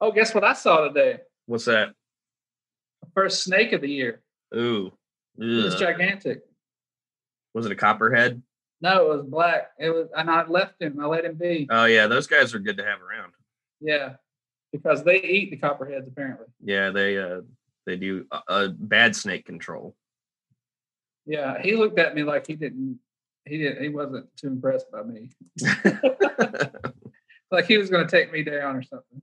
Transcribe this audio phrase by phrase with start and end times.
[0.00, 1.20] Oh, guess what I saw today?
[1.46, 1.90] What's that?
[3.02, 4.22] The First snake of the year.
[4.54, 4.92] Ooh.
[5.38, 6.40] It was gigantic.
[7.54, 8.42] Was it a copperhead?
[8.80, 9.70] No, it was black.
[9.78, 11.00] It was, and I left him.
[11.00, 11.66] I let him be.
[11.70, 13.32] Oh yeah, those guys are good to have around.
[13.80, 14.14] Yeah,
[14.72, 16.46] because they eat the copperheads apparently.
[16.62, 17.40] Yeah, they uh
[17.86, 19.96] they do a, uh, bad snake control.
[21.26, 22.98] Yeah, he looked at me like he didn't.
[23.44, 23.82] He didn't.
[23.82, 25.30] He wasn't too impressed by me.
[27.50, 29.22] Like he was going to take me down or something.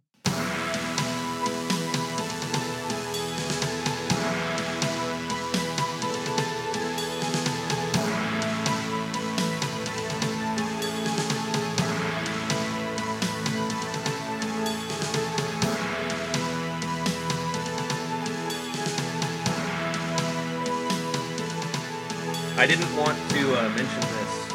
[22.57, 24.45] I didn't want to uh, mention this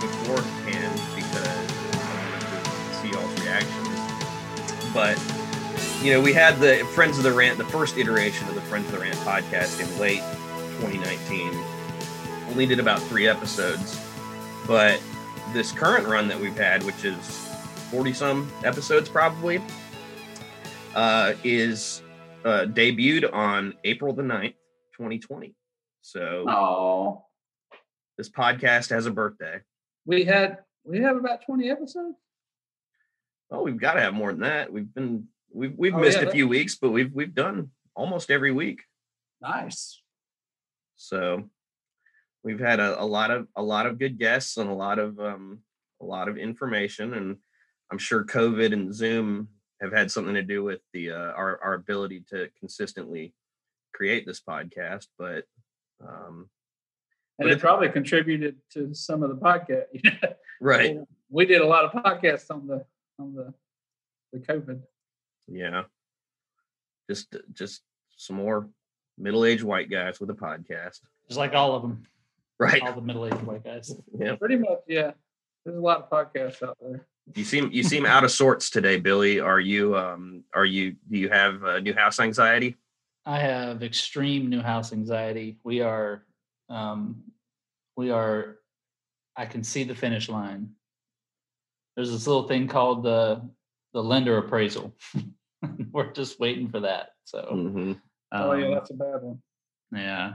[0.00, 1.46] beforehand because
[1.92, 4.94] I wanted to see y'all's reactions.
[4.94, 5.18] But
[6.04, 8.86] you know, we had the Friends of the Rant, the first iteration of the Friends
[8.86, 10.22] of the Rant podcast in late
[10.80, 11.52] 2019.
[12.50, 14.00] Only did about three episodes,
[14.68, 15.00] but
[15.52, 17.16] this current run that we've had, which is
[17.90, 19.60] 40 some episodes probably,
[20.94, 22.02] uh, is
[22.44, 24.54] uh, debuted on April the 9th,
[24.92, 25.52] 2020.
[26.04, 27.24] So Oh,
[28.18, 29.60] this podcast has a birthday.
[30.04, 32.18] we had we have about twenty episodes.
[33.50, 34.70] Oh, we've got to have more than that.
[34.70, 38.30] We've been we've we've Oh, missed yeah, a few weeks, but we've we've done almost
[38.30, 38.82] every week.
[39.40, 40.02] Nice.
[40.96, 41.48] So
[42.42, 45.18] we've had a, a lot of a lot of good guests and a lot of
[45.18, 45.60] um
[46.02, 47.38] a lot of information and
[47.90, 49.48] I'm sure COVID and Zoom
[49.80, 53.32] have had something to do with the uh, our our ability to consistently
[53.94, 55.44] create this podcast, but
[56.00, 56.48] um
[57.38, 60.34] And it it- probably contributed to some of the podcast.
[60.60, 60.98] right.
[61.30, 62.84] We did a lot of podcasts on the
[63.18, 63.52] on the
[64.32, 64.80] the COVID.
[65.48, 65.84] Yeah.
[67.10, 67.82] Just just
[68.16, 68.68] some more
[69.18, 71.00] middle-aged white guys with a podcast.
[71.28, 72.02] Just like all of them,
[72.58, 72.82] Right.
[72.82, 73.94] all the middle-aged white guys.
[74.18, 74.36] Yeah.
[74.36, 75.12] Pretty much, yeah.
[75.64, 77.06] There's a lot of podcasts out there.
[77.34, 79.40] You seem you seem out of sorts today, Billy.
[79.40, 82.76] Are you um are you do you have uh, new house anxiety?
[83.26, 85.58] I have extreme new house anxiety.
[85.64, 86.24] We are,
[86.68, 87.22] um,
[87.96, 88.58] we are.
[89.36, 90.70] I can see the finish line.
[91.96, 93.48] There's this little thing called the
[93.92, 94.94] the lender appraisal.
[95.92, 97.10] We're just waiting for that.
[97.24, 97.92] So, hmm
[98.32, 99.42] oh yeah, um, that's a bad one.
[99.92, 100.34] Yeah.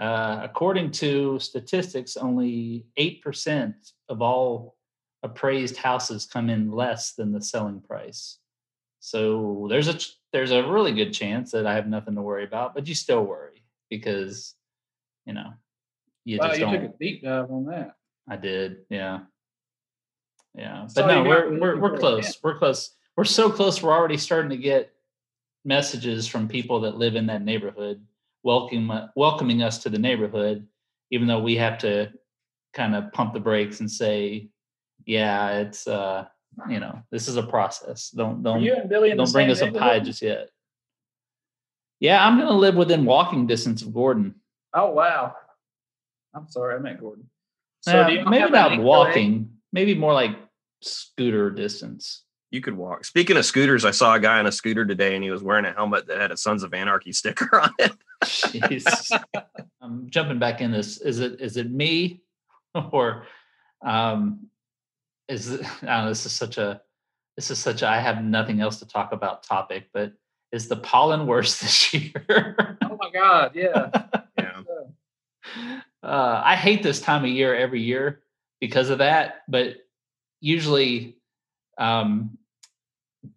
[0.00, 3.74] Uh, according to statistics, only 8%
[4.08, 4.76] of all
[5.22, 8.38] appraised houses come in less than the selling price.
[9.00, 9.98] So there's a
[10.32, 13.24] there's a really good chance that I have nothing to worry about, but you still
[13.24, 14.54] worry because
[15.26, 15.52] you know
[16.24, 16.74] you Wow, just you don't.
[16.84, 17.96] a deep dive on that.
[18.28, 19.20] I did, yeah,
[20.54, 20.86] yeah.
[20.86, 22.38] So But no, we're we're we're close.
[22.42, 22.94] We're close.
[23.16, 23.82] We're so close.
[23.82, 24.92] We're already starting to get
[25.64, 28.04] messages from people that live in that neighborhood,
[28.42, 30.66] welcoming welcoming us to the neighborhood,
[31.10, 32.12] even though we have to
[32.74, 34.50] kind of pump the brakes and say,
[35.06, 36.26] yeah, it's uh,
[36.68, 38.10] you know, this is a process.
[38.10, 40.50] Don't don't you and Billy don't bring us a pie just yet.
[42.00, 44.34] Yeah, I'm gonna live within walking distance of Gordon.
[44.74, 45.34] Oh wow.
[46.34, 47.28] I'm sorry, I meant Gordon.
[47.86, 48.82] Yeah, do you maybe have not HOA?
[48.82, 50.36] walking, maybe more like
[50.82, 52.24] scooter distance.
[52.50, 53.04] You could walk.
[53.04, 55.64] Speaking of scooters, I saw a guy on a scooter today, and he was wearing
[55.64, 57.92] a helmet that had a Sons of Anarchy sticker on it.
[58.24, 59.10] Jeez.
[59.80, 61.00] I'm jumping back in this.
[61.00, 62.22] Is it is it me
[62.92, 63.26] or
[63.84, 64.49] um
[65.30, 66.82] is it, I don't know, this is such a
[67.36, 70.12] this is such a I have nothing else to talk about topic, but
[70.52, 72.76] is the pollen worse this year?
[72.82, 73.90] Oh my God, yeah.
[74.38, 74.62] Yeah.
[76.02, 78.22] uh, I hate this time of year every year
[78.60, 79.42] because of that.
[79.48, 79.76] But
[80.40, 81.16] usually,
[81.78, 82.36] um,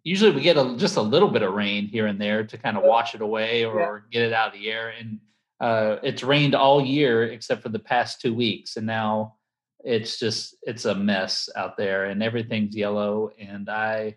[0.02, 2.76] usually we get a, just a little bit of rain here and there to kind
[2.76, 4.92] of wash it away or get it out of the air.
[4.98, 5.20] And
[5.60, 9.36] uh, it's rained all year except for the past two weeks, and now
[9.84, 13.30] it's just it's a mess out there, and everything's yellow.
[13.38, 14.16] And I,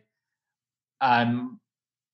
[1.00, 1.60] I'm,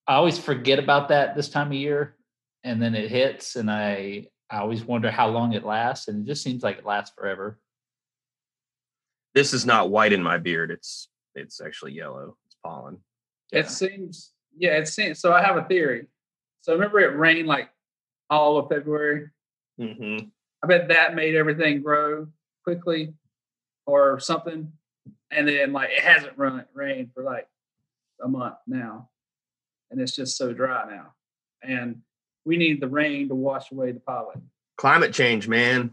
[0.08, 2.16] I always forget about that this time of year,
[2.64, 6.30] and then it hits, and I I always wonder how long it lasts, and it
[6.30, 7.60] just seems like it lasts forever.
[9.34, 10.72] This is not white in my beard.
[10.72, 12.36] It's it's actually yellow.
[12.46, 12.98] It's pollen.
[13.52, 15.20] It seems, yeah, it seems.
[15.20, 16.08] So I have a theory.
[16.62, 17.70] So remember, it rained like
[18.30, 19.30] all of February.
[19.80, 20.26] Mm-hmm.
[20.64, 22.28] I bet that made everything grow
[22.64, 23.14] quickly,
[23.86, 24.72] or something.
[25.32, 27.48] And then like it hasn't run rained for like
[28.24, 29.10] a month now,
[29.90, 31.14] and it's just so dry now.
[31.62, 32.02] And
[32.46, 34.50] we need the rain to wash away the pollen.
[34.78, 35.92] Climate change, man.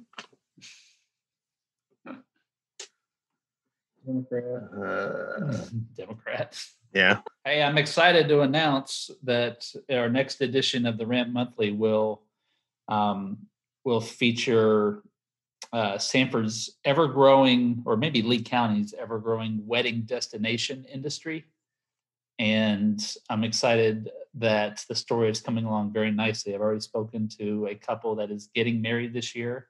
[4.06, 4.62] Democrat.
[4.76, 5.56] Uh,
[5.96, 6.58] Democrat.
[6.92, 7.20] Yeah.
[7.44, 12.22] Hey, I'm excited to announce that our next edition of the Rant Monthly will
[12.88, 13.38] um,
[13.84, 15.02] will feature
[15.72, 21.44] uh, Sanford's ever growing, or maybe Lee County's ever growing wedding destination industry.
[22.38, 26.54] And I'm excited that the story is coming along very nicely.
[26.54, 29.68] I've already spoken to a couple that is getting married this year.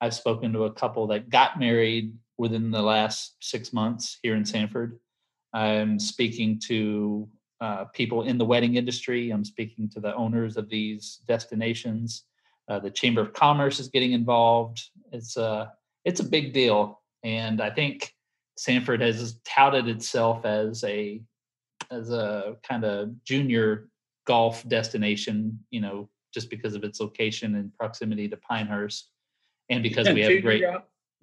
[0.00, 4.44] I've spoken to a couple that got married within the last six months here in
[4.44, 4.98] Sanford.
[5.52, 7.28] I'm speaking to
[7.60, 9.30] uh, people in the wedding industry.
[9.30, 12.24] I'm speaking to the owners of these destinations.
[12.70, 14.80] Uh, the Chamber of Commerce is getting involved.
[15.10, 15.72] It's a
[16.04, 18.14] it's a big deal, and I think
[18.56, 21.20] Sanford has touted itself as a
[21.90, 23.88] as a kind of junior
[24.24, 25.58] golf destination.
[25.70, 29.10] You know, just because of its location and proximity to Pinehurst,
[29.68, 30.62] and because we have great.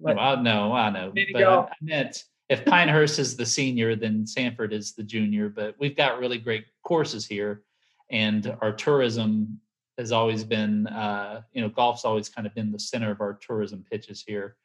[0.00, 4.26] Well, I know, I know, but I, I meant if Pinehurst is the senior, then
[4.26, 5.48] Sanford is the junior.
[5.48, 7.62] But we've got really great courses here,
[8.10, 9.60] and our tourism
[9.98, 13.34] has always been, uh, you know, golf's always kind of been the center of our
[13.34, 14.56] tourism pitches here,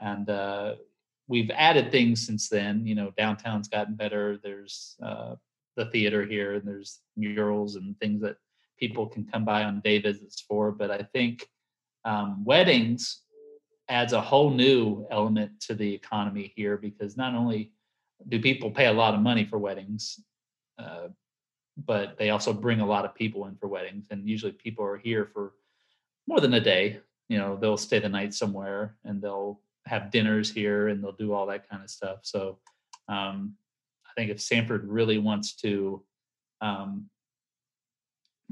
[0.00, 0.74] and uh,
[1.28, 2.84] we've added things since then.
[2.86, 4.38] You know, downtown's gotten better.
[4.42, 5.36] There's uh,
[5.76, 8.36] the theater here, and there's murals and things that
[8.78, 10.72] people can come by on day visits for.
[10.72, 11.46] But I think
[12.04, 13.22] um, weddings
[13.88, 17.72] adds a whole new element to the economy here because not only
[18.28, 20.20] do people pay a lot of money for weddings,
[20.78, 21.08] uh,
[21.76, 24.06] but they also bring a lot of people in for weddings.
[24.10, 25.52] And usually people are here for
[26.26, 27.00] more than a day.
[27.28, 31.32] You know, they'll stay the night somewhere and they'll have dinners here and they'll do
[31.32, 32.18] all that kind of stuff.
[32.22, 32.58] So
[33.08, 33.54] um,
[34.06, 36.02] I think if Sanford really wants to
[36.60, 37.06] um,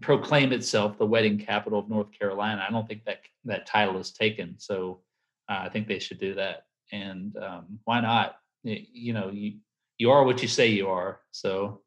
[0.00, 4.12] proclaim itself the wedding capital of North Carolina, I don't think that that title is
[4.12, 4.54] taken.
[4.58, 5.00] So
[5.48, 6.64] uh, I think they should do that.
[6.92, 8.36] And um, why not?
[8.62, 9.58] You know, you
[9.98, 11.20] you are what you say you are.
[11.30, 11.82] So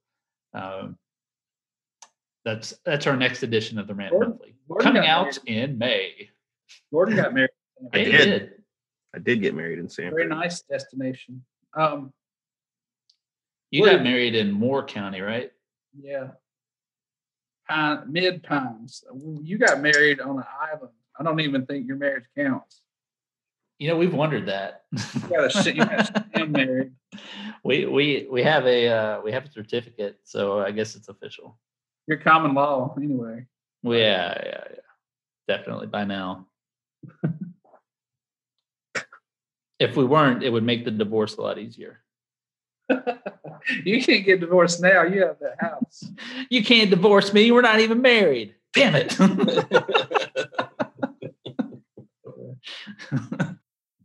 [0.54, 0.98] um,
[2.46, 5.70] that's that's our next edition of the Rant Gordon, Monthly, Gordon coming out married.
[5.72, 6.30] in May.
[6.92, 7.50] Gordon got married.
[7.94, 8.12] I did.
[8.12, 8.52] did.
[9.16, 10.16] I did get married in Sanford.
[10.16, 11.44] Very nice destination.
[11.76, 12.12] Um,
[13.70, 15.52] you got married in Moore County, right?
[16.00, 16.30] Yeah.
[17.68, 19.04] Pine, Mid Pines.
[19.42, 20.92] You got married on an island.
[21.20, 22.82] I don't even think your marriage counts.
[23.80, 24.84] You know, we've wondered that.
[24.92, 26.92] you got you got married.
[27.64, 31.58] We we we have a uh, we have a certificate, so I guess it's official.
[32.08, 33.46] Your common law, anyway.
[33.82, 34.80] Well, yeah, yeah, yeah.
[35.48, 36.48] Definitely by now.
[39.80, 42.00] if we weren't, it would make the divorce a lot easier.
[43.86, 45.04] you can't get divorced now.
[45.04, 46.04] You have that house.
[46.50, 47.52] You can't divorce me.
[47.52, 48.56] We're not even married.
[48.74, 49.18] Damn it.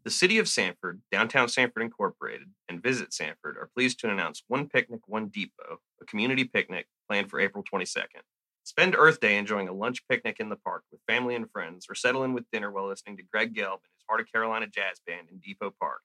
[0.08, 4.66] The City of Sanford, Downtown Sanford Incorporated, and Visit Sanford are pleased to announce One
[4.66, 8.22] Picnic, One Depot, a community picnic planned for April 22nd.
[8.64, 11.94] Spend Earth Day enjoying a lunch picnic in the park with family and friends, or
[11.94, 14.98] settle in with dinner while listening to Greg Gelb and his Heart of Carolina Jazz
[15.06, 16.00] Band in Depot Park.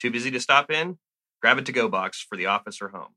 [0.00, 0.96] Too busy to stop in?
[1.42, 3.14] Grab a to-go box for the office or home.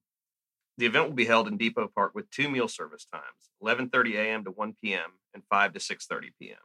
[0.77, 4.43] The event will be held in Depot Park with two meal service times, 11:30 a.m.
[4.43, 5.11] to 1 p.m.
[5.33, 6.57] and 5 to 6:30 p.m.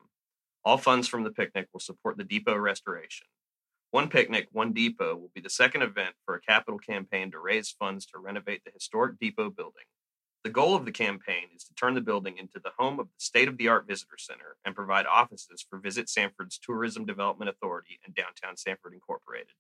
[0.64, 3.28] All funds from the picnic will support the depot restoration.
[3.92, 7.70] One Picnic, One Depot will be the second event for a capital campaign to raise
[7.70, 9.82] funds to renovate the historic depot building.
[10.44, 13.18] The goal of the campaign is to turn the building into the home of the
[13.18, 17.98] state of the art visitor center and provide offices for Visit Sanford's Tourism Development Authority
[18.06, 19.54] and Downtown Sanford Incorporated.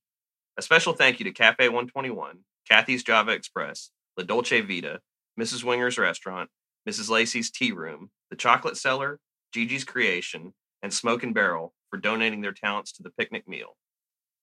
[0.56, 2.38] A special thank you to Cafe 121,
[2.68, 5.00] Kathy's Java Express, La Dolce Vita,
[5.38, 5.64] Mrs.
[5.64, 6.48] Winger's Restaurant,
[6.88, 7.10] Mrs.
[7.10, 9.18] Lacey's Tea Room, The Chocolate Cellar,
[9.52, 13.76] Gigi's Creation, and Smoke and Barrel for donating their talents to the picnic meal.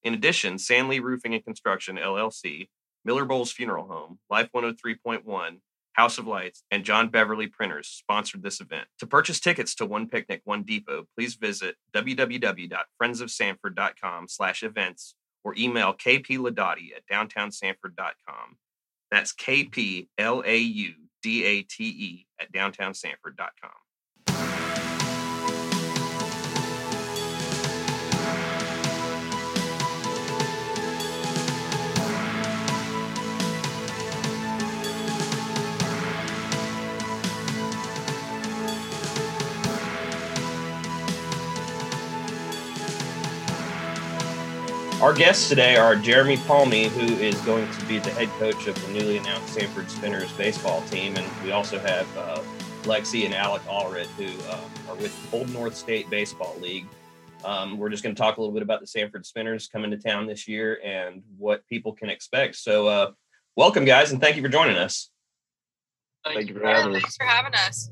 [0.03, 2.69] In addition, Sanley Roofing and Construction LLC,
[3.05, 5.57] Miller-Boles Funeral Home, Life 103.1,
[5.93, 8.87] House of Lights, and John Beverly Printers sponsored this event.
[8.99, 15.93] To purchase tickets to One Picnic, One Depot, please visit www.friendsofsanford.com slash events or email
[15.93, 18.57] kplaudati at downtownsanford.com.
[19.09, 20.17] That's K-P-L-A-U-D-A-T-E
[22.39, 23.86] at downtownsanford.com.
[44.99, 48.73] Our guests today are Jeremy Palme, who is going to be the head coach of
[48.83, 52.41] the newly announced Sanford Spinners baseball team, and we also have uh,
[52.81, 56.87] Lexie and Alec Allred, who uh, are with Old North State Baseball League.
[57.45, 59.97] Um, we're just going to talk a little bit about the Sanford Spinners coming to
[59.97, 62.55] town this year and what people can expect.
[62.55, 63.11] So, uh,
[63.55, 65.11] welcome, guys, and thank you for joining us.
[66.25, 67.01] Thank you for having us.
[67.03, 67.91] Thanks for having us.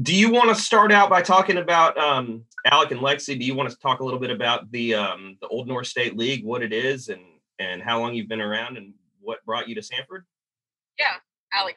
[0.00, 3.38] Do you want to start out by talking about um, Alec and Lexie?
[3.38, 6.16] Do you want to talk a little bit about the um, the Old North State
[6.16, 7.22] League, what it is, and
[7.58, 10.24] and how long you've been around, and what brought you to Sanford?
[10.98, 11.16] Yeah,
[11.52, 11.76] Alec.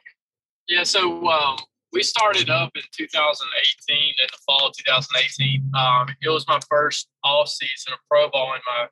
[0.68, 1.56] Yeah, so um,
[1.92, 5.70] we started up in 2018, in the fall of 2018.
[5.74, 8.88] Um, it was my first off season of pro ball, and my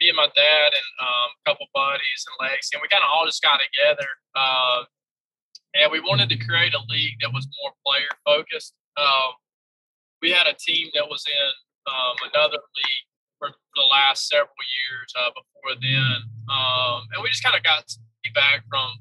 [0.00, 3.10] me and my dad and um, a couple buddies and Lexie, and we kind of
[3.14, 4.08] all just got together.
[4.34, 4.84] Uh,
[5.74, 8.74] and we wanted to create a league that was more player focused.
[8.96, 9.38] Um,
[10.24, 11.50] we had a team that was in
[11.84, 17.44] um, another league for, the last several years uh, before then, um, and we just
[17.44, 17.84] kind of got
[18.24, 18.96] feedback from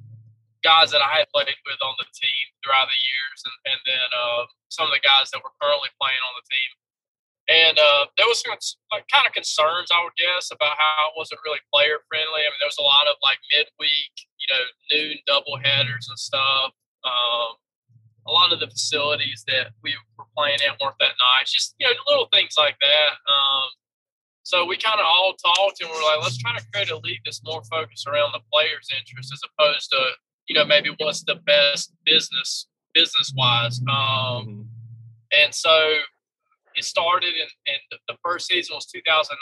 [0.67, 4.07] guys that I had played with on the team throughout the years, and, and then
[4.11, 6.71] uh, some of the guys that were currently playing on the team.
[7.43, 8.55] And uh, there was some
[8.95, 12.43] like, kind of concerns, I would guess, about how it wasn't really player friendly.
[12.43, 16.19] I mean, there was a lot of like midweek, you know, noon double headers and
[16.19, 16.71] stuff.
[17.03, 17.59] Um,
[18.27, 21.51] a lot of the facilities that we were playing at weren't that nice.
[21.51, 23.11] Just you know, little things like that.
[23.27, 23.69] Um,
[24.43, 26.97] so we kind of all talked and we are like, let's try to create a
[26.97, 29.99] league that's more focused around the players' interest as opposed to
[30.47, 33.79] you know maybe what's the best business business wise.
[33.89, 34.61] Um, mm-hmm.
[35.33, 35.97] And so
[36.75, 39.33] it started in, in, the first season was 2019.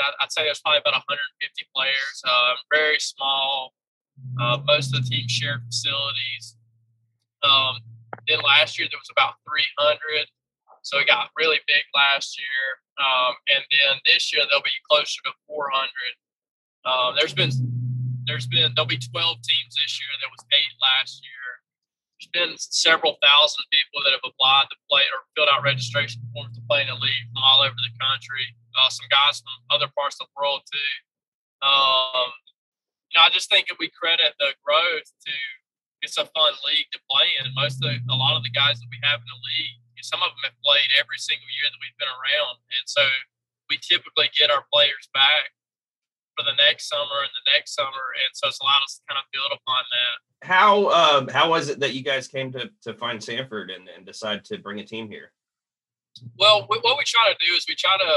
[0.00, 3.72] I, would say there's probably about 150 players, uh, very small.
[4.40, 6.56] Uh, most of the teams shared facilities.
[7.42, 7.80] Um,
[8.30, 10.26] then last year there was about 300,
[10.82, 12.64] so it got really big last year.
[12.96, 15.90] Um, and then this year there'll be closer to 400.
[16.86, 17.50] Um, there's been
[18.24, 19.10] there's been there'll be 12
[19.42, 20.12] teams this year.
[20.22, 21.50] There was eight last year
[22.20, 26.52] there's been several thousand people that have applied to play or filled out registration forms
[26.56, 28.44] to play in the league from all over the country.
[28.76, 30.92] Uh, some guys from other parts of the world too.
[31.64, 32.30] Um,
[33.08, 35.34] you know, I just think if we credit the growth to
[36.00, 37.48] it's a fun league to play in.
[37.52, 40.24] Most of the, a lot of the guys that we have in the league, some
[40.24, 43.04] of them have played every single year that we've been around, and so
[43.68, 45.52] we typically get our players back
[46.34, 49.20] for the next summer and the next summer, and so it's allowed us to kind
[49.20, 52.94] of build upon that how um, how was it that you guys came to to
[52.94, 55.32] find Sanford and, and decide to bring a team here?
[56.38, 58.12] Well, we, what we try to do is we try to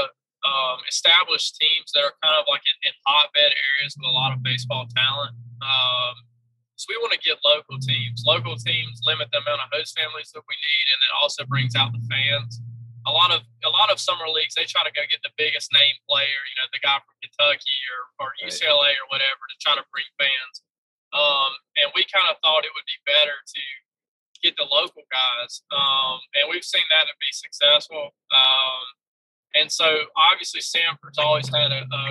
[0.48, 4.32] um, establish teams that are kind of like in, in, hotbed areas with a lot
[4.32, 5.36] of baseball talent.
[5.62, 6.14] Um,
[6.74, 8.26] so we want to get local teams.
[8.26, 11.78] Local teams limit the amount of host families that we need, and it also brings
[11.78, 12.58] out the fans.
[13.06, 15.70] A lot of a lot of summer leagues they try to go get the biggest
[15.70, 19.76] name player, you know, the guy from Kentucky or, or UCLA or whatever to try
[19.76, 20.64] to bring fans.
[21.14, 23.62] Um, and we kind of thought it would be better to
[24.42, 25.62] get the local guys.
[25.72, 28.12] Um, and we've seen that to be successful.
[28.34, 28.84] Um,
[29.54, 32.02] and so obviously Sanford's always had a, a,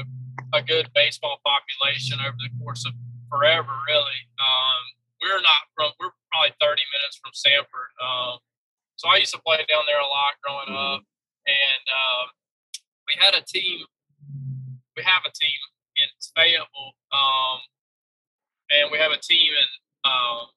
[0.57, 2.93] a, good baseball population over the course of
[3.33, 4.19] forever, really.
[4.37, 4.81] Um,
[5.17, 7.89] we're not from, we're probably 30 minutes from Sanford.
[7.97, 8.37] Um,
[9.01, 11.01] so I used to play down there a lot growing up.
[11.49, 12.25] And um,
[13.09, 13.81] we had a team,
[14.93, 15.59] we have a team
[15.97, 17.59] in Fayetteville um,
[18.69, 19.69] and we have a team in
[20.05, 20.47] um,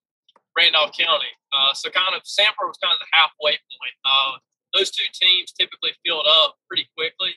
[0.56, 1.33] Randolph County.
[1.52, 3.97] Uh, so kind of Sanford was kind of the halfway point.
[4.04, 4.37] Uh,
[4.75, 7.33] those two teams typically filled up pretty quickly.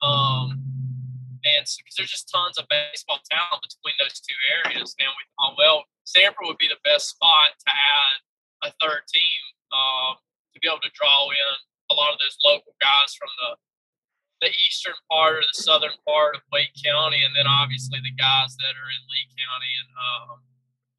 [0.00, 0.67] Um,
[1.56, 4.96] because there's just tons of baseball talent between those two areas.
[4.98, 8.16] And we thought, well, Sanford would be the best spot to add
[8.66, 9.40] a third team
[9.72, 11.52] uh, to be able to draw in
[11.90, 13.56] a lot of those local guys from the
[14.38, 18.54] the eastern part or the southern part of Wake County, and then obviously the guys
[18.62, 20.38] that are in Lee County and um,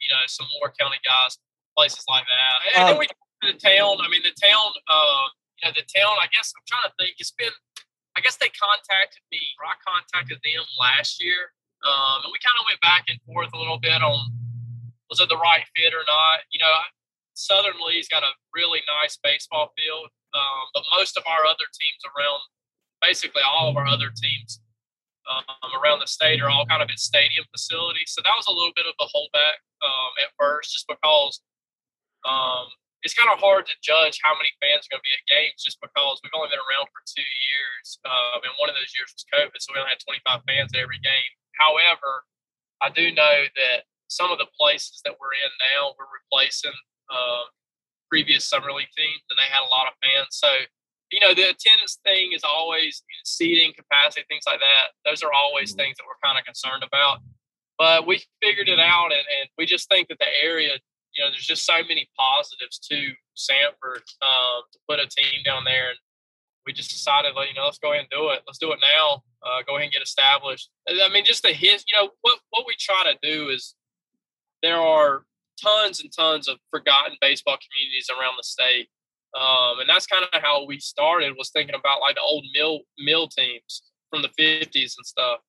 [0.03, 1.39] you know some Moore County guys,
[1.71, 2.55] places like that.
[2.75, 4.03] And um, then we talked to the town.
[4.03, 4.75] I mean, the town.
[4.91, 6.15] Uh, you know, the town.
[6.19, 7.15] I guess I'm trying to think.
[7.19, 7.51] It's been.
[8.17, 9.41] I guess they contacted me.
[9.59, 11.53] Or I contacted them last year,
[11.85, 14.33] um, and we kind of went back and forth a little bit on
[15.09, 16.45] was it the right fit or not.
[16.53, 16.73] You know,
[17.33, 22.01] Southern Lee's got a really nice baseball field, um, but most of our other teams
[22.05, 22.41] around
[23.01, 24.61] basically all of our other teams
[25.29, 28.11] um, around the state are all kind of in stadium facilities.
[28.11, 31.41] So that was a little bit of a holdback um, at first, just because
[32.27, 32.67] um,
[33.03, 35.63] it's kind of hard to judge how many fans are going to be at games
[35.63, 37.99] just because we've only been around for two years.
[38.03, 40.83] Uh, and one of those years was COVID, so we only had 25 fans at
[40.83, 41.31] every game.
[41.55, 42.27] However,
[42.83, 46.75] I do know that some of the places that we're in now, we're replacing
[47.07, 47.47] uh,
[48.11, 50.35] previous summer league teams, and they had a lot of fans.
[50.35, 50.49] So
[51.11, 54.93] you know, the attendance thing is always you know, seating capacity, things like that.
[55.05, 55.89] Those are always mm-hmm.
[55.89, 57.19] things that we're kind of concerned about.
[57.77, 60.71] But we figured it out, and, and we just think that the area,
[61.19, 65.65] you know, there's just so many positives to Sanford um, to put a team down
[65.65, 65.89] there.
[65.89, 65.99] And
[66.65, 68.41] we just decided, like, you know, let's go ahead and do it.
[68.47, 69.21] Let's do it now.
[69.43, 70.69] Uh, go ahead and get established.
[70.87, 73.75] I mean, just the his, you know, what what we try to do is
[74.63, 75.23] there are
[75.61, 78.87] tons and tons of forgotten baseball communities around the state.
[79.37, 82.79] Um, and that's kind of how we started was thinking about like the old mill
[82.97, 85.39] mill teams from the 50s and stuff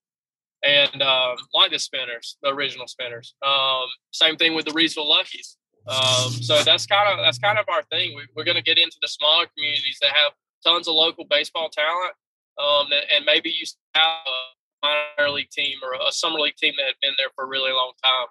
[0.63, 5.57] and um, like the spinners the original spinners um, same thing with the Reidsville luckies
[5.87, 8.79] um, so that's kind of that's kind of our thing we, are going to get
[8.79, 10.33] into the smaller communities that have
[10.65, 12.13] tons of local baseball talent
[12.59, 14.87] um, and maybe you have a
[15.19, 17.73] minor league team or a summer league team that had been there for a really
[17.73, 18.27] long time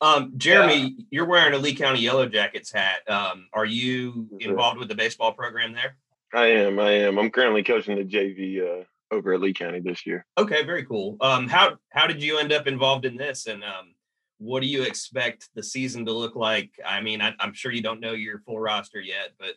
[0.00, 1.04] um, Jeremy, yeah.
[1.10, 3.08] you're wearing a Lee County Yellow Jackets hat.
[3.08, 5.96] Um, are you involved with the baseball program there?
[6.34, 6.78] I am.
[6.78, 7.18] I am.
[7.18, 10.26] I'm currently coaching the JV uh, over at Lee County this year.
[10.36, 11.16] Okay, very cool.
[11.20, 13.94] Um, how how did you end up involved in this, and um,
[14.38, 16.70] what do you expect the season to look like?
[16.84, 19.54] I mean, I, I'm sure you don't know your full roster yet, but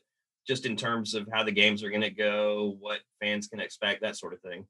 [0.48, 4.02] just in terms of how the games are going to go, what fans can expect,
[4.02, 4.66] that sort of thing.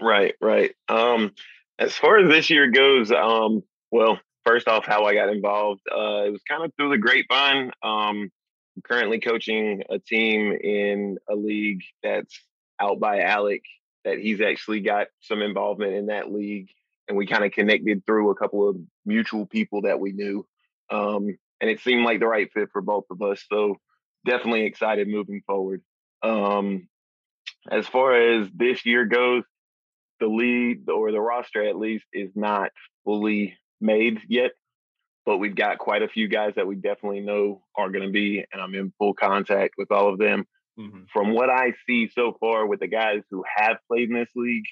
[0.00, 0.74] Right, right.
[0.88, 1.32] Um,
[1.78, 6.24] as far as this year goes, um, well, first off, how I got involved, uh,
[6.24, 7.70] it was kind of through the grapevine.
[7.82, 8.30] Um,
[8.76, 12.40] I'm currently coaching a team in a league that's
[12.80, 13.62] out by Alec
[14.04, 16.68] that he's actually got some involvement in that league.
[17.08, 20.46] And we kind of connected through a couple of mutual people that we knew.
[20.90, 23.44] Um, and it seemed like the right fit for both of us.
[23.50, 23.78] So
[24.26, 25.82] definitely excited moving forward.
[26.22, 26.88] Um,
[27.70, 29.44] as far as this year goes,
[30.20, 32.70] the lead or the roster at least is not
[33.04, 34.52] fully made yet,
[35.26, 38.44] but we've got quite a few guys that we definitely know are going to be,
[38.52, 40.46] and I'm in full contact with all of them.
[40.78, 41.04] Mm-hmm.
[41.12, 44.64] From what I see so far with the guys who have played in this league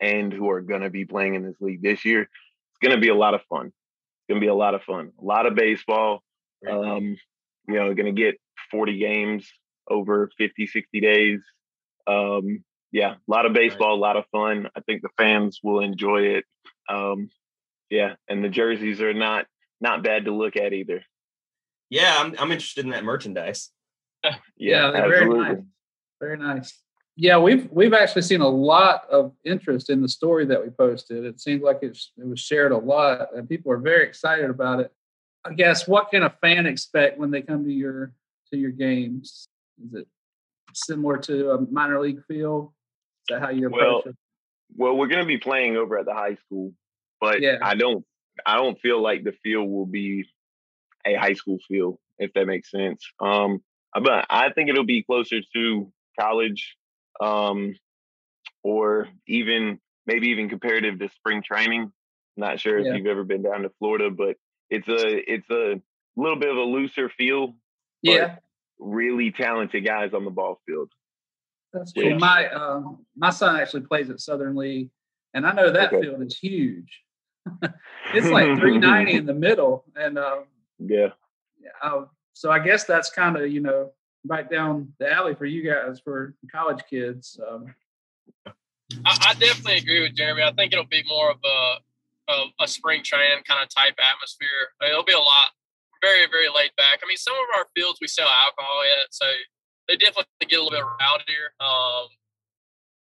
[0.00, 3.00] and who are going to be playing in this league this year, it's going to
[3.00, 3.66] be a lot of fun.
[3.66, 5.12] It's going to be a lot of fun.
[5.20, 6.22] A lot of baseball.
[6.68, 7.16] Um,
[7.68, 9.48] you know, going to get 40 games
[9.88, 11.40] over 50, 60 days.
[12.06, 14.68] Um, yeah, a lot of baseball, a lot of fun.
[14.76, 16.44] I think the fans will enjoy it.
[16.88, 17.30] Um,
[17.90, 19.46] yeah, and the jerseys are not
[19.80, 21.02] not bad to look at either.
[21.90, 23.70] Yeah, I'm I'm interested in that merchandise.
[24.24, 25.58] yeah, yeah they're very nice.
[26.20, 26.82] Very nice.
[27.16, 31.24] Yeah, we've we've actually seen a lot of interest in the story that we posted.
[31.24, 34.80] It seems like it's it was shared a lot, and people are very excited about
[34.80, 34.92] it.
[35.44, 38.12] I guess what can a fan expect when they come to your
[38.50, 39.48] to your games?
[39.82, 40.06] Is it
[40.74, 42.74] similar to a minor league feel?
[43.22, 44.16] Is that how you approach well, it?
[44.76, 46.72] Well, we're going to be playing over at the high school,
[47.20, 47.56] but yeah.
[47.62, 48.04] I don't
[48.44, 50.26] I don't feel like the field will be
[51.06, 53.06] a high school field, if that makes sense.
[53.20, 53.62] Um,
[53.94, 56.76] but I think it'll be closer to college,
[57.20, 57.74] um,
[58.62, 61.92] or even maybe even comparative to spring training.
[62.36, 62.90] Not sure yeah.
[62.90, 64.36] if you've ever been down to Florida, but
[64.70, 65.80] it's a it's a
[66.16, 67.54] little bit of a looser feel.
[68.02, 68.36] Yeah,
[68.78, 70.90] really talented guys on the ball field.
[71.72, 72.04] That's cool.
[72.04, 72.16] Yeah.
[72.18, 74.90] My um, my son actually plays at Southern Lee,
[75.34, 76.02] and I know that okay.
[76.02, 77.02] field is huge.
[78.14, 80.40] it's like 390 in the middle, and uh,
[80.78, 81.08] yeah.
[81.82, 83.92] Uh, so I guess that's kind of you know
[84.28, 87.38] right down the alley for you guys for college kids.
[87.46, 87.74] Um,
[89.04, 90.42] I, I, definitely agree with Jeremy.
[90.42, 94.74] I think it'll be more of a a, a spring training kind of type atmosphere.
[94.88, 95.54] It'll be a lot
[96.02, 97.00] very very laid back.
[97.02, 99.26] I mean, some of our fields we sell alcohol at, so
[99.88, 101.54] they definitely get a little bit rowdier.
[101.62, 102.08] Um,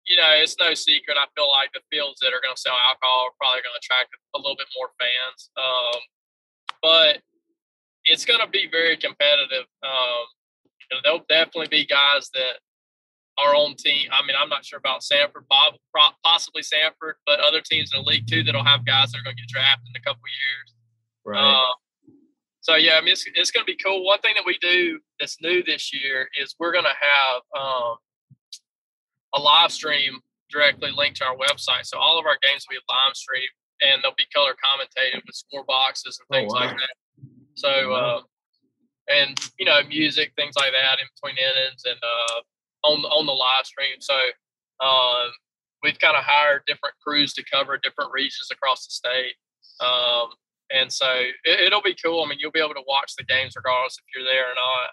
[0.07, 1.19] you know, it's no secret.
[1.21, 3.83] I feel like the fields that are going to sell alcohol are probably going to
[3.85, 5.53] attract a little bit more fans.
[5.53, 6.01] Um,
[6.81, 7.21] but
[8.09, 9.69] it's going to be very competitive.
[9.85, 10.25] Um,
[10.97, 12.61] know, there'll definitely be guys that
[13.39, 14.09] are on team.
[14.13, 15.75] I mean, I'm not sure about Sanford, Bob,
[16.25, 19.37] possibly Sanford, but other teams in the league too that'll have guys that are going
[19.37, 20.75] to get drafted in a couple years.
[21.25, 21.39] Right.
[21.39, 21.75] Uh,
[22.61, 24.05] so yeah, I mean, it's, it's going to be cool.
[24.05, 27.97] One thing that we do that's new this year is we're going to have um,
[29.35, 30.21] a live stream
[30.51, 31.85] directly linked to our website.
[31.85, 33.49] So all of our games will be live stream
[33.81, 36.67] and they'll be color commentated with score boxes and oh, things oh, wow.
[36.67, 36.95] like that.
[37.55, 38.21] So, uh,
[39.09, 43.33] and you know, music, things like that in between innings and uh, on on the
[43.33, 44.01] live stream.
[44.01, 44.15] So,
[44.85, 45.31] um,
[45.83, 49.35] we've kind of hired different crews to cover different regions across the state.
[49.81, 50.31] Um,
[50.71, 51.07] and so
[51.45, 52.23] it, will be cool.
[52.23, 54.91] I mean, you'll be able to watch the games regardless if you're there or not.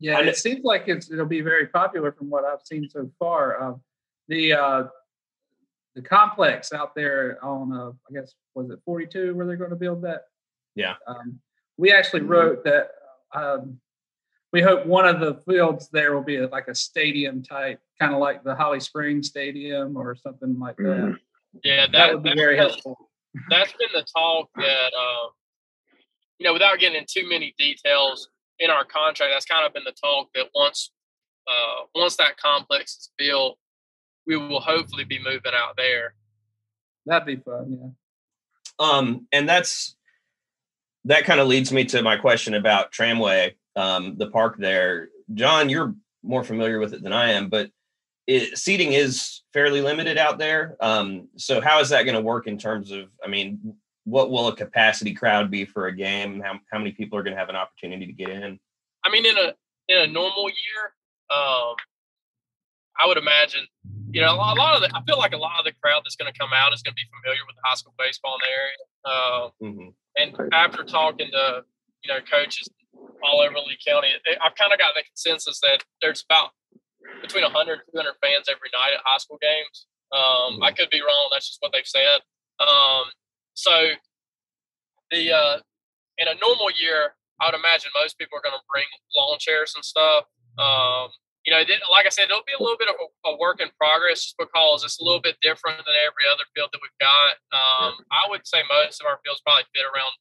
[0.00, 3.60] Yeah, it seems like it's, it'll be very popular from what I've seen so far.
[3.60, 3.74] Uh,
[4.28, 4.84] the uh,
[5.96, 9.76] the complex out there on, uh, I guess, was it 42 where they're going to
[9.76, 10.22] build that?
[10.76, 10.94] Yeah.
[11.08, 11.40] Um,
[11.78, 12.30] we actually mm-hmm.
[12.30, 12.90] wrote that
[13.34, 13.80] um,
[14.52, 18.20] we hope one of the fields there will be like a stadium type, kind of
[18.20, 20.82] like the Holly Springs Stadium or something like that.
[20.82, 21.12] Mm-hmm.
[21.64, 22.96] Yeah, that, that would be very helpful.
[23.48, 25.28] That's been the talk that, uh,
[26.38, 29.84] you know, without getting into too many details, in our contract, that's kind of been
[29.84, 30.90] the talk that once
[31.46, 33.58] uh, once that complex is built,
[34.26, 36.14] we will hopefully be moving out there.
[37.06, 38.86] That'd be fun, yeah.
[38.86, 39.96] Um, and that's
[41.08, 45.08] that kind of leads me to my question about Tramway, um, the park there.
[45.32, 47.70] John, you're more familiar with it than I am, but
[48.26, 50.76] it, seating is fairly limited out there.
[50.80, 53.06] Um, so how is that going to work in terms of?
[53.24, 56.40] I mean, what will a capacity crowd be for a game?
[56.40, 58.60] How how many people are going to have an opportunity to get in?
[59.02, 59.54] I mean, in a
[59.88, 60.92] in a normal year,
[61.30, 61.74] um,
[63.00, 63.66] I would imagine,
[64.10, 66.16] you know, a lot of the, I feel like a lot of the crowd that's
[66.16, 68.40] going to come out is going to be familiar with the high school baseball in
[68.44, 68.82] the area.
[69.04, 69.88] Uh, mm-hmm.
[70.18, 71.62] And after talking to,
[72.02, 72.68] you know, coaches
[73.22, 74.08] all over Lee County,
[74.42, 76.50] I've kind of got the consensus that there's about
[77.22, 79.86] between 100 200 fans every night at high school games.
[80.12, 80.62] Um, mm-hmm.
[80.64, 81.28] I could be wrong.
[81.32, 82.20] That's just what they've said.
[82.60, 83.06] Um,
[83.54, 83.94] so
[85.10, 85.56] the uh,
[86.18, 89.72] in a normal year, I would imagine most people are going to bring lawn chairs
[89.74, 90.24] and stuff.
[90.58, 91.08] Um,
[91.48, 93.72] you know, like I said, it'll be a little bit of a, a, work in
[93.80, 97.40] progress just because it's a little bit different than every other field that we've got.
[97.56, 100.12] Um, I would say most of our fields probably fit around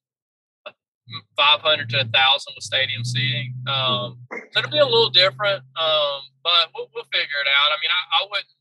[1.35, 3.51] 500 to 1,000 with stadium seating.
[3.67, 7.75] Um, so it'll be a little different, um, but we'll, we'll, figure it out.
[7.75, 8.55] I mean, I, I wouldn't,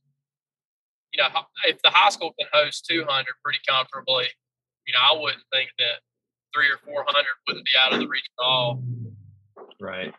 [1.15, 1.31] you know,
[1.71, 3.07] if the high school can host 200
[3.47, 4.27] pretty comfortably,
[4.87, 6.03] you know, I wouldn't think that
[6.51, 7.07] three or 400
[7.47, 8.83] wouldn't be out of the reach at all.
[9.79, 10.15] Right.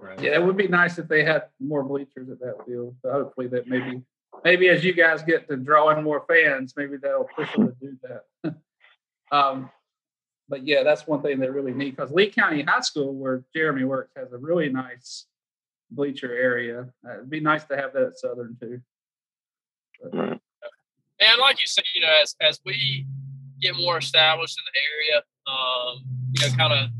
[0.00, 0.20] Right.
[0.20, 2.96] Yeah, it would be nice if they had more bleachers at that field.
[3.02, 4.02] So hopefully that maybe
[4.44, 7.74] maybe as you guys get to draw in more fans, maybe that'll push them to
[7.80, 8.54] do that.
[9.36, 9.70] um,
[10.48, 13.84] but yeah, that's one thing they really need because Lee County High School, where Jeremy
[13.84, 15.26] works, has a really nice
[15.90, 16.88] bleacher area.
[17.06, 18.80] Uh, it'd be nice to have that at Southern too.
[20.02, 23.06] But, and like you said, you know, as as we
[23.60, 26.90] get more established in the area, um, you know, kind of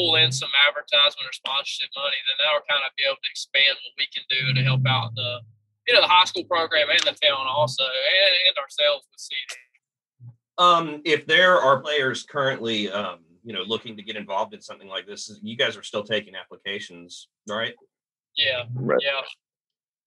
[0.00, 3.76] pull in some advertisement or sponsorship money, then that'll kind of be able to expand
[3.84, 5.40] what we can do to help out the
[5.86, 9.62] you know the high school program and the town also and, and ourselves with seating.
[10.58, 14.88] Um, if there are players currently um, you know looking to get involved in something
[14.88, 17.74] like this, you guys are still taking applications, right?
[18.36, 19.00] Yeah, right.
[19.02, 19.20] yeah.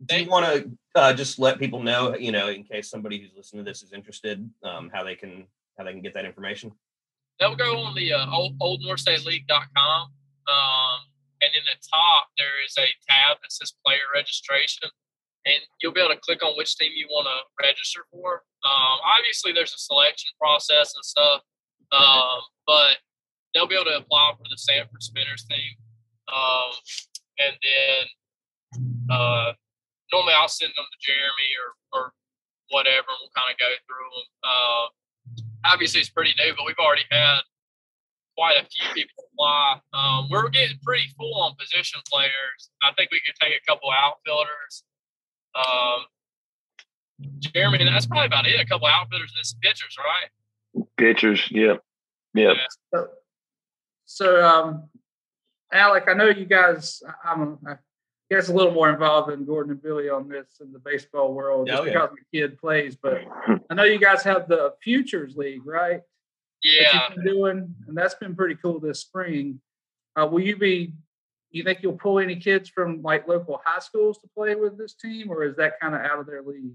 [0.05, 3.31] Do you want to uh, just let people know, you know, in case somebody who's
[3.35, 5.45] listening to this is interested, um, how they can
[5.77, 6.71] how they can get that information?
[7.39, 10.01] They'll go on the uh, old, oldnorthstateleague.com.
[10.47, 10.99] Um,
[11.41, 14.89] and in the top, there is a tab that says player registration.
[15.45, 18.47] And you'll be able to click on which team you want to register for.
[18.63, 21.41] Um, obviously, there's a selection process and stuff,
[21.91, 23.03] um, but
[23.51, 25.75] they'll be able to apply for the Sanford Spinners team.
[26.31, 26.71] Um,
[27.43, 28.01] and then
[29.11, 29.51] uh,
[30.13, 32.03] normally I'll send them to Jeremy or, or
[32.69, 34.27] whatever, and we'll kind of go through them.
[34.47, 34.85] Uh,
[35.65, 37.39] obviously it's pretty new, but we've already had
[38.37, 39.79] quite a few people apply.
[39.93, 42.69] Um, we're getting pretty full on position players.
[42.81, 44.83] I think we could take a couple outfielders.
[45.55, 46.05] Um,
[47.39, 48.59] Jeremy, that's probably about it.
[48.59, 50.85] A couple outfielders and some pitchers, right?
[50.97, 51.81] Pitchers, yep,
[52.33, 52.55] yep.
[52.57, 52.65] Yeah.
[52.93, 53.07] So,
[54.05, 54.89] so um,
[55.71, 57.01] Alec, I know you guys.
[57.23, 57.75] I'm, I
[58.29, 61.67] guess a little more involved than Gordon and Billy on this in the baseball world,
[61.67, 61.93] just oh, yeah.
[61.93, 62.95] because my kid plays.
[62.95, 63.21] But
[63.69, 66.01] I know you guys have the Futures League, right?
[66.63, 67.09] Yeah.
[67.09, 69.59] That doing, and that's been pretty cool this spring.
[70.15, 70.93] Uh, will you be?
[71.51, 74.95] You think you'll pull any kids from like local high schools to play with this
[74.95, 76.73] team, or is that kind of out of their league?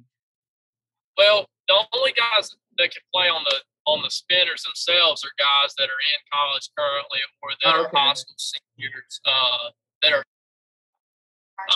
[1.16, 3.56] Well, the only guys that can play on the
[3.86, 7.96] on the spinners themselves are guys that are in college currently or that oh, okay.
[7.96, 9.70] are high school seniors uh,
[10.02, 10.22] that are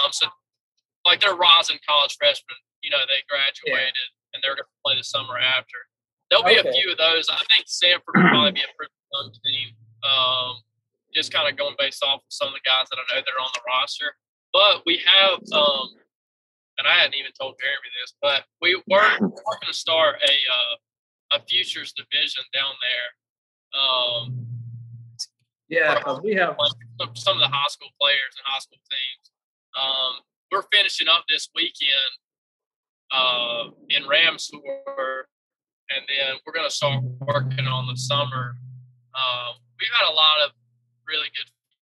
[0.03, 0.27] um, so
[1.05, 4.31] like they're rising college freshmen, you know, they graduated yeah.
[4.35, 5.79] and they're going to play the summer after.
[6.31, 6.69] There'll be okay.
[6.69, 7.29] a few of those.
[7.29, 9.69] I think Sanford will probably be a pretty fun team.
[10.01, 10.65] Um,
[11.13, 13.35] just kind of going based off of some of the guys that I know that
[13.37, 14.17] are on the roster.
[14.53, 15.93] But we have, um,
[16.81, 20.33] and I hadn't even told Jeremy this, but we were, we're going to start a
[20.33, 20.75] uh,
[21.33, 23.09] a futures division down there.
[23.73, 24.47] Um,
[25.69, 26.57] yeah, we have
[27.15, 29.32] some of the high school players and high school teams.
[29.79, 32.13] Um, we're finishing up this weekend
[33.11, 35.25] uh, in Ramseur,
[35.91, 38.57] and then we're going to start working on the summer.
[39.17, 40.53] Um, we've had a lot of
[41.09, 41.49] really good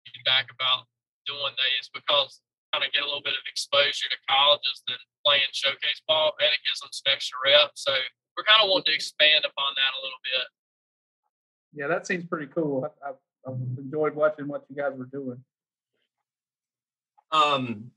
[0.05, 0.89] feedback about
[1.27, 2.41] doing these because
[2.73, 6.49] kind of get a little bit of exposure to colleges than playing showcase ball, and
[6.49, 7.85] it gives them some extra reps.
[7.85, 7.93] So
[8.37, 10.47] we're kind of wanting to expand upon that a little bit.
[11.77, 12.89] Yeah, that seems pretty cool.
[13.05, 15.45] I've, I've enjoyed watching what you guys were doing.
[17.33, 17.91] Um,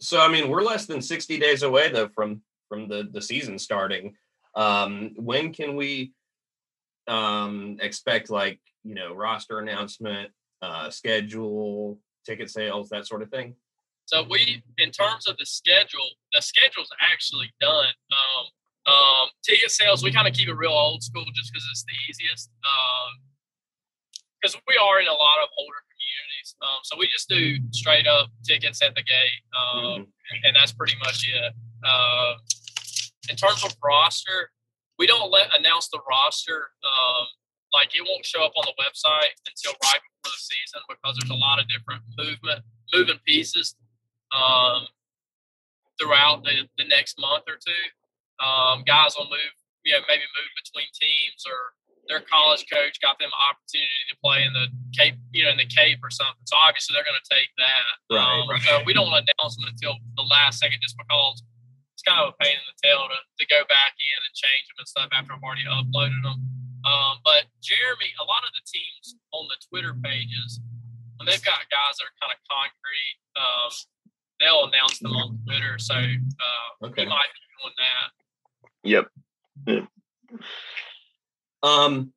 [0.00, 3.58] so I mean, we're less than 60 days away though from from the the season
[3.58, 4.14] starting.
[4.54, 6.12] Um, when can we
[7.06, 10.30] um expect like you know roster announcement,
[10.62, 13.54] uh, schedule, ticket sales, that sort of thing?
[14.06, 17.94] So we, in terms of the schedule, the schedule's actually done.
[18.10, 18.44] Um,
[18.90, 21.94] um, ticket sales, we kind of keep it real old school just because it's the
[22.08, 22.50] easiest.
[22.66, 23.22] Um,
[24.40, 26.29] because we are in a lot of older communities,
[26.62, 30.06] um, so we just do straight up tickets at the gate, um, Mhm.
[30.44, 31.54] and that's pretty much it.
[31.84, 32.34] Uh,
[33.28, 34.50] in terms of roster,
[34.98, 36.72] we don't let announce the roster.
[36.84, 37.26] Um,
[37.72, 41.30] like it won't show up on the website until right before the season because there's
[41.30, 43.76] a lot of different movement moving pieces
[44.32, 44.88] um,
[46.00, 48.44] throughout the, the next month or two.
[48.44, 49.52] Um, guys will move,
[49.84, 51.74] you know, maybe move between teams or
[52.10, 54.66] their college coach got them opportunity to play in the
[54.98, 56.42] Cape, you know, in the Cape or something.
[56.50, 57.86] So obviously they're going to take that.
[58.10, 58.58] Right, Um, right.
[58.66, 61.38] So we don't want to announce them until the last second just because
[61.94, 64.66] it's kind of a pain in the tail to, to go back in and change
[64.74, 66.42] them and stuff after I've already uploaded them.
[66.82, 70.58] Um, but Jeremy, a lot of the teams on the Twitter pages,
[71.20, 73.70] when they've got guys that are kind of concrete, um,
[74.42, 75.78] they'll announce them on Twitter.
[75.78, 77.04] So uh, Okay.
[77.04, 78.08] we might be doing that.
[78.82, 79.04] Yep.
[81.62, 82.12] Um,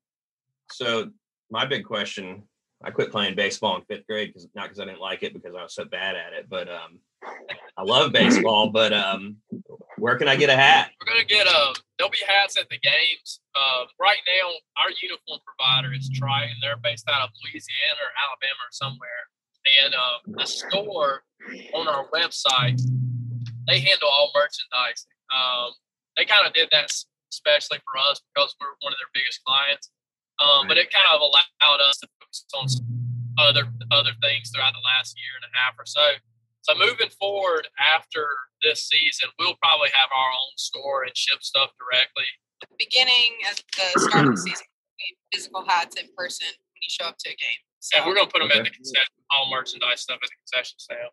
[0.72, 1.10] so
[1.50, 2.44] my big question,
[2.84, 5.56] I quit playing baseball in fifth grade because not because I didn't like it, because
[5.56, 6.48] I was so bad at it.
[6.50, 7.00] But um,
[7.78, 8.70] I love baseball.
[8.70, 9.38] But um,
[9.98, 10.92] where can I get a hat?
[11.00, 13.40] We're gonna get uh there'll be hats at the games.
[13.56, 14.50] Uh, right now,
[14.82, 16.58] our uniform provider is Triton.
[16.62, 19.24] They're based out of Louisiana or Alabama or somewhere.
[19.86, 21.24] And uh, the store
[21.74, 22.82] on our website,
[23.68, 25.08] they handle all merchandise.
[25.32, 25.72] Um,
[26.18, 26.92] they kind of did that
[27.34, 29.90] especially for us because we're one of their biggest clients.
[30.38, 32.66] Um, but it kind of allowed us to focus on
[33.38, 36.22] other other things throughout the last year and a half or so.
[36.62, 38.26] So moving forward after
[38.62, 42.30] this season, we'll probably have our own store and ship stuff directly.
[42.80, 44.66] Beginning at the start of the season,
[45.34, 47.62] physical hats in person when you show up to a game.
[47.80, 50.80] So And we're gonna put them at the concession, all merchandise stuff at the concession
[50.80, 51.12] stand.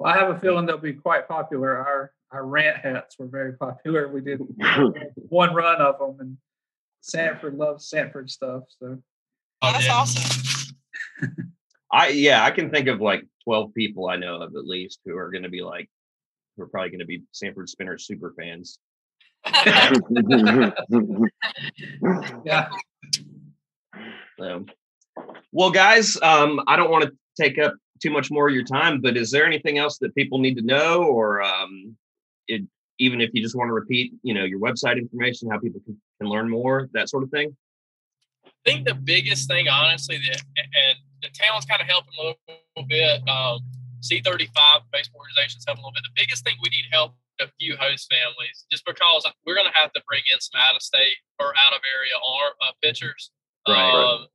[0.00, 1.76] Well, I have a feeling they'll be quite popular.
[1.76, 4.08] Our our rant hats were very popular.
[4.08, 4.40] We did
[5.28, 6.36] one run of them, and
[7.00, 8.64] Sanford loves Sanford stuff.
[8.78, 8.98] So
[9.62, 10.74] Oh, that's awesome.
[11.92, 15.16] I yeah, I can think of like twelve people I know of at least who
[15.16, 15.88] are going to be like,
[16.56, 18.78] who are probably going to be Sanford Spinner super fans.
[22.44, 22.68] yeah,
[24.38, 24.64] So,
[25.52, 29.00] well, guys, um, I don't want to take up too much more of your time,
[29.00, 31.79] but is there anything else that people need to know, or um,
[32.50, 32.62] it,
[32.98, 36.00] even if you just want to repeat, you know, your website information, how people can,
[36.20, 37.56] can learn more, that sort of thing?
[38.44, 42.88] I think the biggest thing, honestly, that and the town's kind of helping a little,
[42.88, 43.20] bit.
[43.28, 43.60] Um,
[44.00, 46.04] C35 based organizations helping a little bit.
[46.04, 49.78] The biggest thing we need help a few host families, just because we're going to
[49.78, 53.30] have to bring in some out of state or out of area arm uh, pitchers.
[53.66, 54.20] Right, right.
[54.20, 54.26] Um,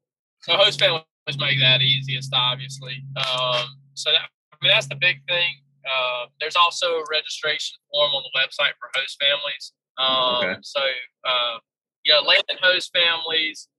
[0.41, 1.05] so host families
[1.37, 3.03] make that easiest, obviously.
[3.17, 5.53] Um, so that, I mean, that's the big thing.
[5.85, 9.73] Uh, there's also a registration form on the website for host families.
[9.97, 10.55] Um, Okay.
[10.61, 11.57] So, uh,
[12.03, 13.69] you know, landing host families,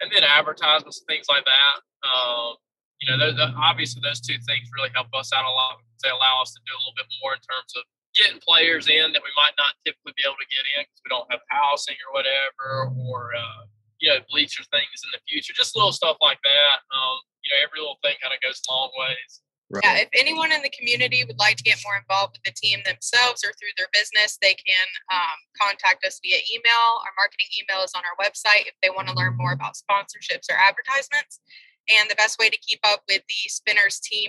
[0.00, 1.74] and then advertisements and things like that.
[2.02, 2.56] Um,
[3.00, 6.42] you know, those, obviously those two things really help us out a lot they allow
[6.42, 9.32] us to do a little bit more in terms of getting players in that we
[9.38, 12.92] might not typically be able to get in because we don't have housing or whatever,
[13.08, 13.64] or uh,
[14.02, 15.56] you know, bleacher things in the future.
[15.56, 16.76] Just little stuff like that.
[16.92, 19.40] Um, you know, every little thing kind of goes a long ways.
[19.72, 19.80] Right.
[19.84, 22.84] Yeah, if anyone in the community would like to get more involved with the team
[22.84, 27.00] themselves or through their business, they can um, contact us via email.
[27.00, 30.52] Our marketing email is on our website if they want to learn more about sponsorships
[30.52, 31.40] or advertisements.
[31.88, 34.28] And the best way to keep up with the Spinners team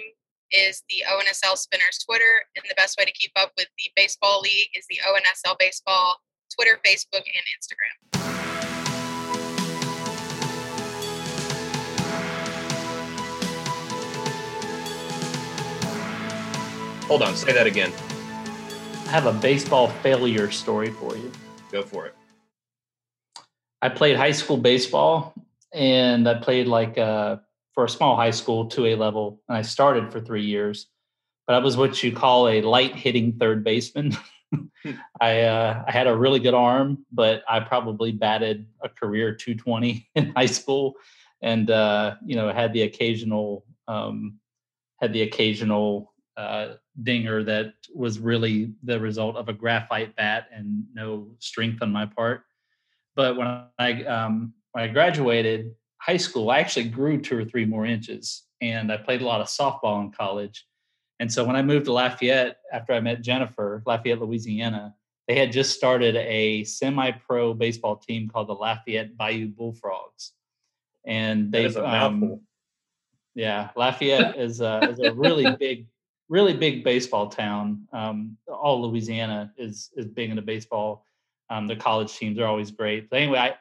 [0.56, 2.48] is the ONSL Spinners Twitter.
[2.56, 6.24] And the best way to keep up with the Baseball League is the ONSL Baseball
[6.56, 8.43] Twitter, Facebook, and Instagram.
[17.08, 17.92] Hold on, say that again.
[19.08, 21.32] I have a baseball failure story for you.
[21.70, 22.16] Go for it.
[23.82, 25.34] I played high school baseball
[25.74, 27.38] and I played like uh,
[27.74, 30.88] for a small high school, 2A level, and I started for three years.
[31.46, 34.16] But I was what you call a light hitting third baseman.
[35.20, 40.10] I uh, I had a really good arm, but I probably batted a career 220
[40.16, 40.94] in high school,
[41.42, 44.40] and uh, you know had the occasional um,
[45.02, 50.84] had the occasional uh, dinger that was really the result of a graphite bat and
[50.94, 52.44] no strength on my part.
[53.16, 57.66] But when I um, when I graduated high school, I actually grew two or three
[57.66, 60.66] more inches, and I played a lot of softball in college.
[61.20, 64.96] And so when I moved to Lafayette after I met Jennifer, Lafayette, Louisiana,
[65.28, 70.32] they had just started a semi-pro baseball team called the Lafayette Bayou Bullfrogs,
[71.06, 72.42] and a um,
[73.36, 75.88] yeah, Lafayette is a, is a really big,
[76.30, 77.88] really big baseball town.
[77.94, 81.06] Um, all Louisiana is is big into baseball.
[81.50, 83.10] Um, the college teams are always great.
[83.10, 83.54] But anyway,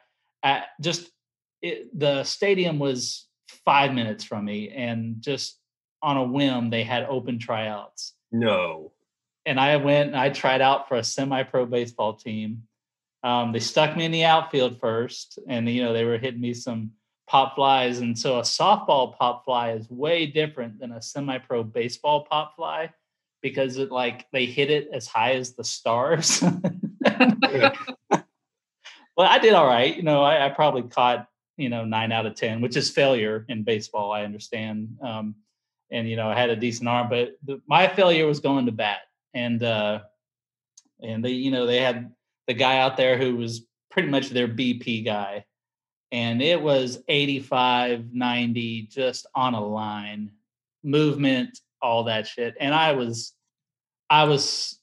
[0.43, 1.11] I, I just
[1.61, 3.27] it, the stadium was
[3.65, 5.59] five minutes from me, and just
[6.01, 8.13] on a whim, they had open tryouts.
[8.31, 8.91] No.
[9.45, 12.63] And I went and I tried out for a semi-pro baseball team.
[13.23, 16.53] Um, they stuck me in the outfield first, and you know they were hitting me
[16.53, 16.91] some
[17.33, 22.27] pop flies, and so a softball pop fly is way different than a semi-pro baseball
[22.29, 22.91] pop fly
[23.41, 26.43] because it like they hit it as high as the stars.
[27.03, 27.73] well,
[29.17, 29.97] I did all right.
[29.97, 33.47] You know, I, I, probably caught you know nine out of ten, which is failure
[33.49, 34.11] in baseball.
[34.11, 35.33] I understand, um,
[35.89, 38.71] and you know I had a decent arm, but the, my failure was going to
[38.71, 38.99] bat,
[39.33, 40.01] and uh,
[41.01, 42.13] and they you know they had
[42.45, 45.45] the guy out there who was pretty much their BP guy,
[46.13, 50.31] and it was 85, 90, just on a line,
[50.83, 53.33] movement, all that shit, and I was,
[54.09, 54.79] I was,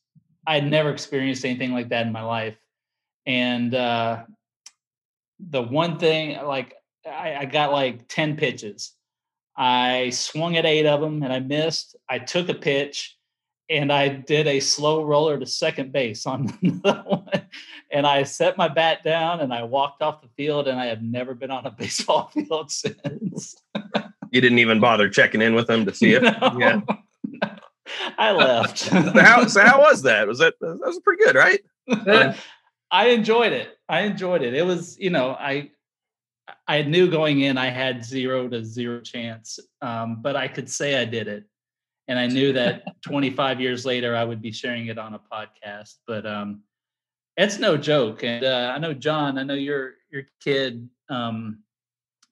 [0.47, 2.59] I had never experienced anything like that in my life,
[3.27, 4.25] and uh,
[5.38, 6.75] the one thing like
[7.07, 8.93] I, I got like 10 pitches.
[9.57, 11.97] I swung at eight of them and I missed.
[12.09, 13.16] I took a pitch
[13.69, 17.43] and I did a slow roller to second base on the one.
[17.92, 21.03] And I set my bat down and I walked off the field and I have
[21.03, 23.57] never been on a baseball field since.
[24.31, 26.81] you didn't even bother checking in with them to see if no, yeah.
[28.18, 28.79] I left.
[28.79, 30.29] so, how, so how was that?
[30.29, 31.61] Was that that was pretty good, right?
[32.90, 33.76] I enjoyed it.
[33.88, 34.55] I enjoyed it.
[34.55, 35.70] It was, you know, I
[36.66, 41.00] I knew going in I had zero to zero chance, um, but I could say
[41.00, 41.44] I did it,
[42.09, 45.96] and I knew that 25 years later I would be sharing it on a podcast.
[46.07, 46.62] But um,
[47.37, 49.38] it's no joke, and uh, I know John.
[49.38, 50.88] I know your your kid.
[51.09, 51.61] Um,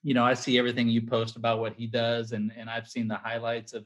[0.03, 3.09] you know, I see everything you post about what he does, and and I've seen
[3.09, 3.85] the highlights of,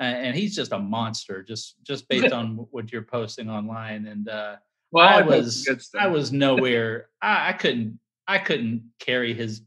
[0.00, 4.28] uh, and he's just a monster, just just based on what you're posting online, and.
[4.28, 4.56] uh
[4.94, 7.08] well, I was I was nowhere.
[7.20, 9.62] I, I, couldn't I couldn't carry his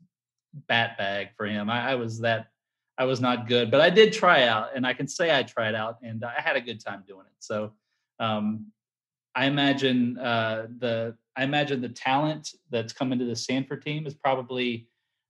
[0.70, 1.70] bat bag for him.
[1.70, 2.48] I, I, was that
[2.98, 5.76] I was not good, but I did try out, and I can say I tried
[5.76, 7.36] out, and I had a good time doing it.
[7.40, 7.74] So
[8.22, 8.68] um,
[9.38, 14.16] I imagine uh, the I imagine the talent that's coming to the Sanford team is
[14.16, 14.88] probably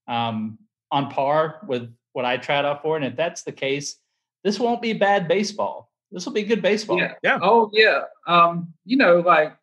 [0.08, 0.58] um,
[0.90, 3.98] on par with what I tried out for, and if that's the case,
[4.46, 5.92] this won't be bad baseball.
[6.10, 6.98] This will be good baseball.
[6.98, 7.16] Yeah.
[7.22, 7.40] yeah.
[7.42, 8.04] Oh yeah.
[8.26, 9.58] Um, you know, like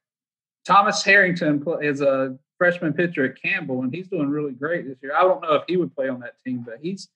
[0.67, 5.15] Thomas Harrington is a freshman pitcher at Campbell, and he's doing really great this year.
[5.17, 7.09] I don't know if he would play on that team, but he's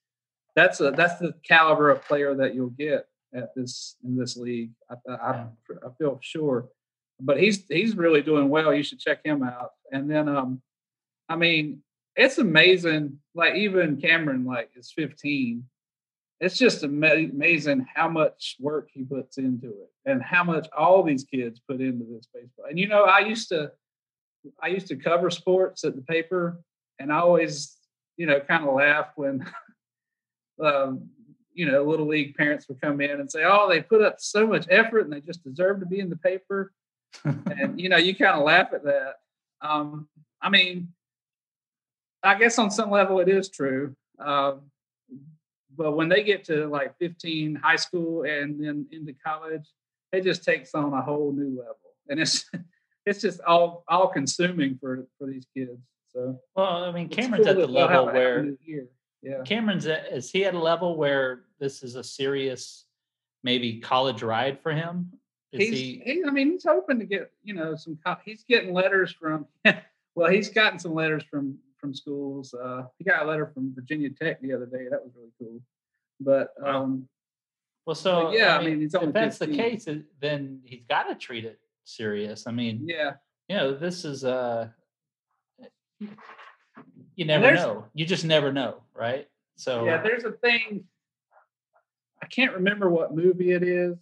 [0.55, 4.71] that's a that's the caliber of player that you'll get at this in this league.
[4.89, 5.31] I, I,
[5.85, 6.69] I feel sure,
[7.19, 8.73] but he's he's really doing well.
[8.73, 9.71] You should check him out.
[9.91, 10.61] And then, um,
[11.27, 11.81] I mean,
[12.15, 13.19] it's amazing.
[13.35, 15.63] Like even Cameron, like is 15,
[16.39, 21.25] it's just amazing how much work he puts into it and how much all these
[21.25, 22.65] kids put into this baseball.
[22.69, 23.71] And you know, I used to
[24.61, 26.61] I used to cover sports at the paper
[26.97, 27.75] and I always,
[28.15, 29.45] you know, kind of laugh when
[30.63, 31.09] um,
[31.53, 34.47] you know, little league parents would come in and say, "Oh, they put up so
[34.47, 36.71] much effort and they just deserve to be in the paper."
[37.23, 39.15] And you know, you kind of laugh at that.
[39.61, 40.07] Um,
[40.41, 40.89] I mean,
[42.23, 43.95] I guess on some level it is true.
[44.19, 44.69] Um,
[45.79, 49.65] but when they get to like 15 high school and then into college
[50.11, 52.49] it just takes on a whole new level and it's
[53.05, 55.79] it's just all all consuming for for these kids
[56.11, 58.51] so well i mean cameron's cool at the level where
[59.21, 62.85] yeah cameron's at, is he at a level where this is a serious
[63.43, 65.11] maybe college ride for him
[65.51, 69.11] he's, he, he i mean he's hoping to get you know some he's getting letters
[69.11, 69.45] from
[70.15, 72.53] well he's gotten some letters from from schools.
[72.53, 74.87] Uh, he got a letter from Virginia Tech the other day.
[74.89, 75.61] That was really cool.
[76.19, 77.07] But um,
[77.85, 79.57] well, so yeah, I mean, I mean if that's 15.
[79.57, 79.87] the case,
[80.21, 82.45] then he's got to treat it serious.
[82.45, 83.13] I mean, yeah,
[83.47, 84.67] you know, this is uh,
[87.15, 87.85] you never know.
[87.93, 89.27] You just never know, right?
[89.55, 90.83] So yeah, there's a thing.
[92.21, 93.97] I can't remember what movie it is.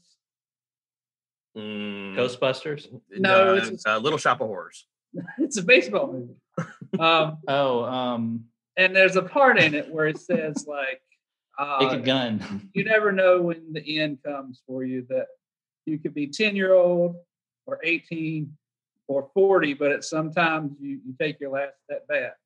[1.57, 2.87] Mm, Ghostbusters?
[3.09, 4.85] No, it's a Little Shop of Horrors.
[5.39, 6.35] it's a baseball movie.
[6.97, 8.45] Um, oh, um,
[8.77, 11.01] and there's a part in it where it says like,
[11.59, 15.05] uh, "Take a gun." you never know when the end comes for you.
[15.09, 15.27] That
[15.85, 17.17] you could be ten year old
[17.67, 18.57] or eighteen
[19.07, 22.37] or forty, but at sometimes you you take your last at bat.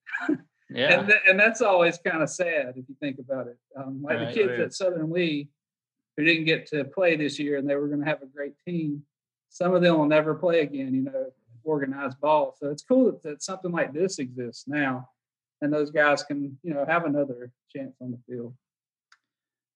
[0.69, 3.57] yeah, and th- and that's always kind of sad if you think about it.
[3.77, 4.59] Um, like right, the kids right.
[4.61, 5.47] at Southern Lee
[6.17, 8.53] who didn't get to play this year, and they were going to have a great
[8.65, 9.03] team.
[9.49, 10.93] Some of them will never play again.
[10.93, 11.25] You know,
[11.63, 12.55] organized ball.
[12.59, 15.09] So it's cool that, that something like this exists now,
[15.61, 18.53] and those guys can you know have another chance on the field.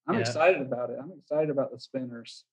[0.07, 0.21] I'm yeah.
[0.21, 0.97] excited about it.
[1.01, 2.43] I'm excited about the spinners.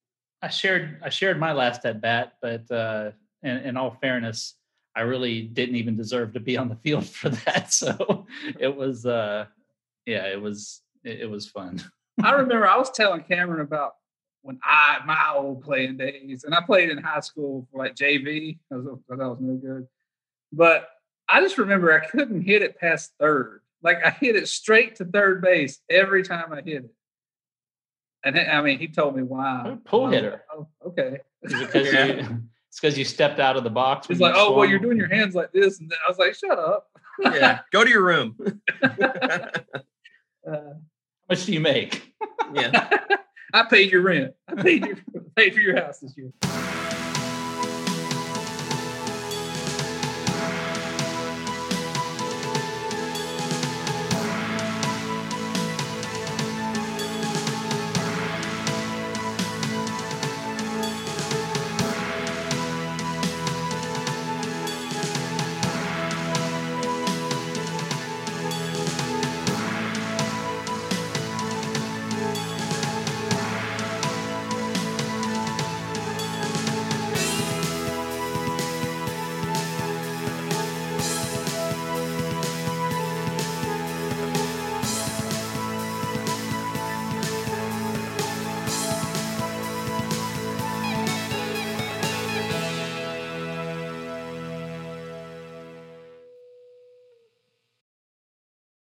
[0.41, 3.11] I shared I shared my last at bat, but uh,
[3.43, 4.55] in, in all fairness,
[4.95, 7.72] I really didn't even deserve to be on the field for that.
[7.72, 8.26] So
[8.59, 9.47] it was, uh,
[10.07, 11.83] yeah, it was, it, it was fun.
[12.23, 13.95] I remember I was telling Cameron about
[14.43, 18.59] when I my old playing days, and I played in high school for like JV.
[18.71, 19.87] I was, I was no good,
[20.53, 20.89] but
[21.29, 23.63] I just remember I couldn't hit it past third.
[23.83, 26.95] Like I hit it straight to third base every time I hit it.
[28.25, 29.77] And I mean, he told me why.
[29.85, 30.43] Pull hitter.
[30.55, 31.19] Oh, okay.
[31.43, 32.05] Is it because Yeah.
[32.07, 34.07] you, it's because you stepped out of the box.
[34.07, 36.11] He's when like, you oh, well, you're doing your hands like this, and then I
[36.11, 36.89] was like, shut up.
[37.21, 38.37] yeah, go to your room.
[40.45, 40.91] Uh, How
[41.29, 42.14] much do you make?
[42.55, 42.99] yeah.
[43.55, 44.35] I paid your rent.
[44.49, 44.97] I paid your
[45.37, 46.33] paid for your house this year.